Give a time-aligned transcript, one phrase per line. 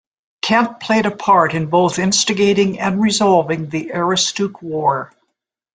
[0.41, 5.13] Kent played a part in both instigating and resolving the Aroostook War.